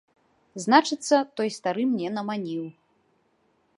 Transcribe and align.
Значыцца, 0.63 1.19
той 1.39 1.49
стары 1.57 1.83
мне 1.93 2.09
наманіў. 2.17 2.65